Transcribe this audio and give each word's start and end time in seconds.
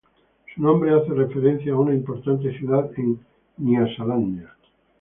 Su 0.55 0.63
nombre 0.63 0.95
hace 0.95 1.13
referencia 1.13 1.73
a 1.73 1.79
una 1.79 1.93
importante 1.93 2.57
ciudad 2.57 2.89
en 2.97 3.19
Nyasalandia. 3.59 4.51